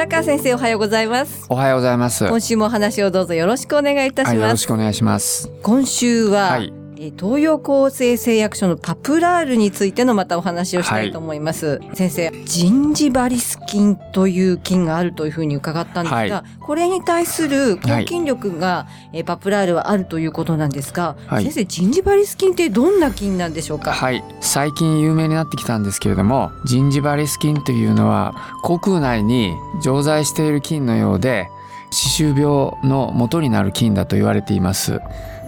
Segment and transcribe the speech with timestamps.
[0.00, 2.26] 白川先生おはようございますおはようございます。
[2.26, 5.52] 今週もお話をどうぞよろしくお願いいたしはい、よますろしくお願いします。
[5.62, 16.60] 今週は、はい、えー東洋厚生製薬所のパプラールについてのまたお話をしたいと思います、先生ジンジバリス菌という菌があるというふうに伺ったんですが、はい。
[16.60, 21.44] これに対する抗菌力が、えーパプラールはあるということなんですが、はい。
[21.44, 31.48] 先生ジンジバリス菌ってどんな菌なんでしょうか、はい、最近有名になってきたんですけれども、ジンジバリス菌というのは口腔内に常在している菌のようで、
[31.92, 32.44] 歯周病
[32.84, 35.00] の元になる菌だと言われています。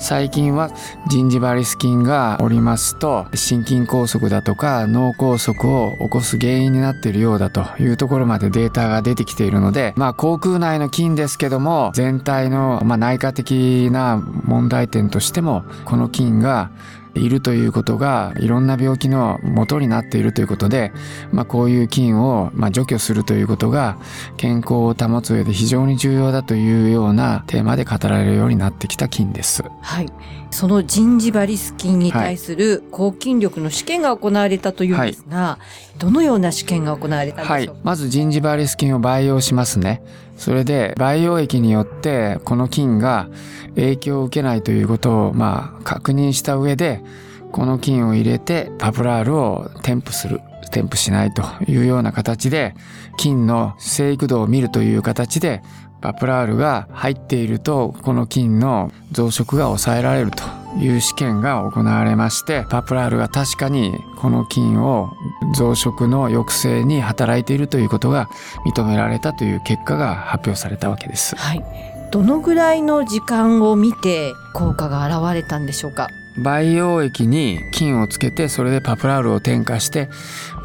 [0.03, 0.71] 最近は
[1.07, 16.73] ジンジバリス菌がおりますと心筋梗塞だとか脳梗塞を起こす原因になっているようだというところまでデータが出てきているのでまあ口腔内の菌ですけども全体のまあ内科的な問題点としてもこの菌が
[17.15, 20.93] いるということがいろんな病気の元になっているということで、
[21.33, 23.99] まあ、こういう菌をまあ除去するということが
[24.37, 29.63] 健康を保つ上で非常に重要だというようなテーマで語られるようになってきた菌です。
[29.81, 30.13] はい、
[30.51, 35.59] そのジンジバリス菌に対する抗菌力の試験が行われたというんですが、
[35.99, 40.03] どのような試験が行われたんはいでしょうか、、まずジンジバリス菌を培養しますね。
[40.43, 43.29] それで培養液によってこの菌が
[43.77, 47.01] 影響を受けないということをまあ確認した上で
[47.53, 50.41] この菌を入れてパプラールを添付する
[50.73, 52.75] 添付しないというような形で
[53.17, 55.63] 菌の生育度を見るという形で
[56.01, 60.62] パプラールが入っているとこの菌の増殖が抑えられると。
[60.79, 65.13] いう試験が行われましてパプラールが確かにこの菌を
[65.55, 68.29] 増殖の抑制に働いているということが
[68.67, 71.37] 認められたという結果が発表されたわけです。
[71.37, 71.65] はい。
[72.11, 76.09] どのぐらいの時間を見て効果が現れたんでしょうか？
[76.39, 80.09] 培養液に菌をつけてそれでパプラールを添加して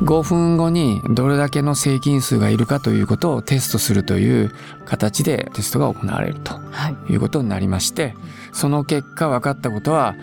[0.02, 4.52] 5分後にどれだけの生菌数がいるかということをテストするという
[4.86, 7.12] 形でテストが行われるとはい。
[7.12, 8.16] いうことになりまして
[8.58, 10.16] その結果分かったことは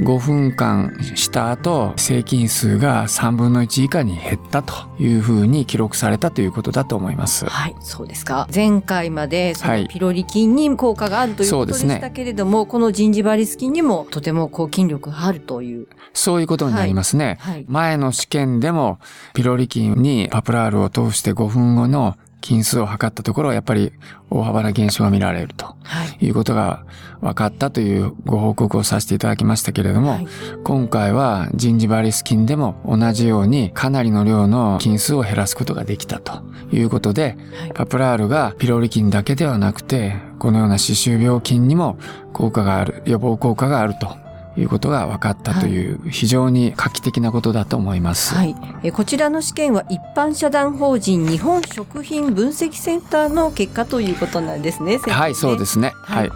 [0.00, 7.46] 5分間した後生菌数が3分の1以下に減ったというふうに記録されたということだと思います。
[7.46, 8.46] はい、そうですか。
[8.54, 15.88] 前回までそはいのピロリ菌に効果があるということでしたけれども、このジンジバリス菌にもとても抗菌力があるという。
[16.12, 17.38] そういうことになりますね。
[17.40, 17.64] はい。
[17.68, 18.98] 前の試験でも
[19.32, 23.92] ピロリ菌にパプラールを通して5分後の菌数を測ったところやっぱり
[24.30, 26.26] 大幅な減少が見られるとはい。
[26.26, 26.84] いうことが
[27.20, 30.28] 分かったというご報告をさせていただきましたけれども、はい
[30.64, 41.98] 今回はジンジバリス菌でも同じようにかなりの量の菌数を減らすことができたということで、はいパプラールがピロリ菌だけではなくてこのような歯周病菌にも
[42.32, 44.16] 効果がある予防効果があると
[44.58, 48.34] いうことが分かったという非常に画期的なことだと思います。
[48.34, 48.56] はい。
[48.82, 54.98] えこちらの試験は一般社団法人日本食品分析センターの結果ということなんですね。
[54.98, 55.92] ねはい、そうですね。
[56.02, 56.30] ははいい。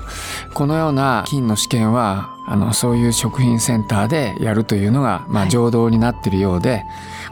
[0.54, 6.84] このような菌の試験は、あの、そういう食品センターでやるというのが、まあ、はい常道になっているようで、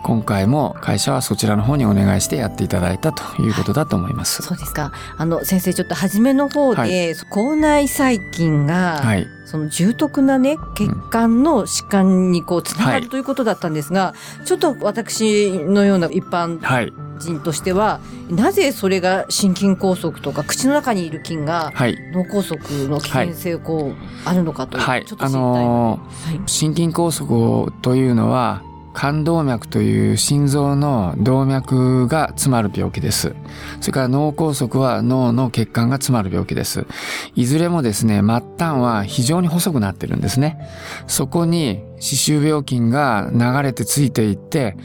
[0.03, 4.43] 今回も会社はそちらの方にお願いしてやっていただいたということだと思います。
[4.43, 4.93] そうですか。
[5.17, 9.27] あの先生ちょっと初めの方で、はい口内細菌が、はい。
[9.45, 14.15] その重篤なね血管の疾患にこうつながはいるということだったんですが、
[14.45, 16.93] ちょっと私のような一般はい。
[17.21, 21.97] 人としてはなぜそれが心筋梗塞とか口の中にいる菌がはい。
[22.13, 25.19] 脳梗塞の危険性こうあるのかという、はいちょっ。
[25.19, 33.35] とあ知りたいのので、はいー心筋梗塞というのは、冠動脈という心臓の動脈が詰まる病気です。
[33.81, 36.87] それから脳梗塞は脳の血管が詰まる病気です。
[37.35, 38.27] いずれもですね、末
[38.59, 40.59] 端は非常に細くなってるんですね。
[41.07, 44.77] そこに歯周病菌が流れてついていって、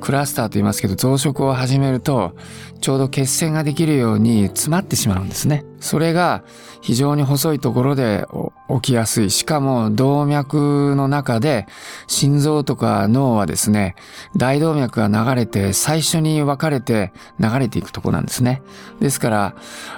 [0.00, 2.36] クラスターと言いますけど増殖を始めると
[2.82, 5.64] ちょうど血栓ができるように詰まってしまうんですね。
[5.80, 6.44] それが
[6.82, 8.26] 非常に細いところで
[8.68, 9.30] 起きやすい。
[9.30, 11.66] しかも動脈の中で
[12.06, 13.94] 心臓とか脳はですね、
[14.36, 18.62] 大動脈が流れて最初に分かれて流れていくとこなんですね。
[19.00, 19.54] ですから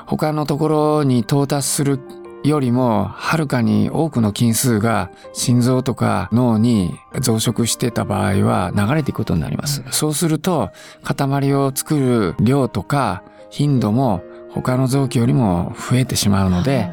[0.06, 2.00] 他のところに到達する
[2.44, 9.82] よりもはるかに多くの菌数が心臓とか脳に増殖してた場合は流れていくことになります。
[9.90, 10.70] そうすると
[11.02, 14.22] 塊を作る量とか頻度も
[14.62, 16.90] 他の臓器よりも増えてしまうので、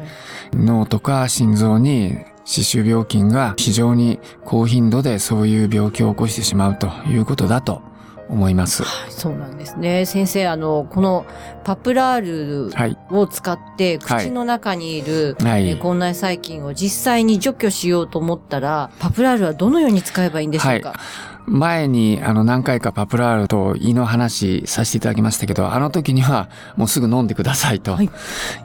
[0.52, 7.82] 脳とか心臓に歯周病菌が非常に高頻度でそういう病気を起こしてしまうということだと
[8.28, 8.84] 思います。
[9.10, 10.06] そうなんですね。
[10.06, 11.26] 先生、あの、この
[11.64, 15.70] パプラールを使って口の中にいる、はい。
[15.70, 20.98] えー、口内細菌を実際に除去しようと思ったら、パプラールはどのように使えばいいんでしょうか、はい
[21.46, 27.98] 前にあの何回かパプラールと胃の話させていただきましたけど、あの時にはもうすぐ飲んでくださいと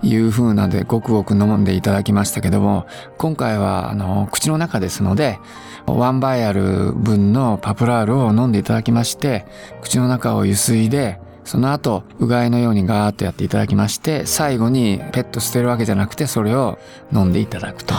[0.01, 2.87] いう風なんでごくごく飲んでいただきましたけども、
[3.17, 5.39] 今回はあの口の中ですので、
[5.85, 9.45] ワンバイアル分のパプラールを飲んでいただきまして、
[9.81, 16.77] 口の中をゆすいで、その後、うがいのようにガーッとやっていただきまして、最後にペット捨てるわけじゃなくて、それを
[17.13, 17.93] 飲んでいただくと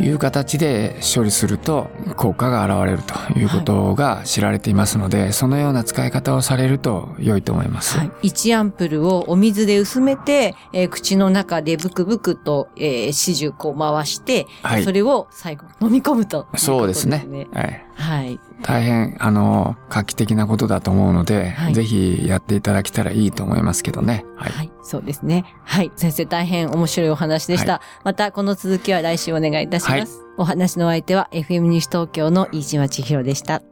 [0.00, 7.98] いう形で処理すると効果が現れるということが知られていますので、はい、そのような使い方をされると良いと思います。
[7.98, 17.26] はい、1アンプルをお水で薄めて、えー、口の中でブクブクと、えー、始終こう回して、はい、それを最後飲み込むと、ね、そうですね。
[17.52, 17.84] はい。
[17.94, 18.40] はい。
[18.62, 24.24] 大変、あの、画期的なことだと思うので、はい、ぜひやっていただけたらいいと思いますけどね。
[24.36, 24.52] はい。
[24.52, 25.44] はい、そうですね。
[25.64, 25.92] はい。
[25.96, 27.72] 先生、大変面白いお話でした。
[27.74, 30.20] はい、また、この続きは来週お願いいたします。
[30.38, 33.71] お話の相手は FM 西東京の飯島千尋でした。